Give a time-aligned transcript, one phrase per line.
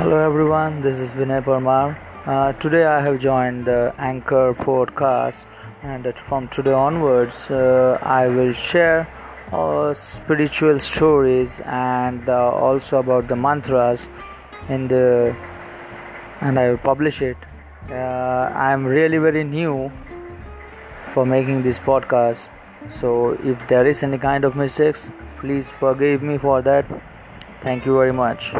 [0.00, 1.94] Hello everyone, this is Vinay Parmar.
[2.26, 5.44] Uh, today I have joined the Anchor podcast,
[5.82, 9.06] and uh, from today onwards, uh, I will share
[9.52, 14.08] uh, spiritual stories and uh, also about the mantras
[14.70, 15.36] in the
[16.40, 17.36] and I will publish it.
[17.90, 19.92] Uh, I am really very new
[21.12, 22.48] for making this podcast,
[22.88, 25.10] so if there is any kind of mistakes,
[25.40, 26.86] please forgive me for that.
[27.62, 28.54] Thank you very much.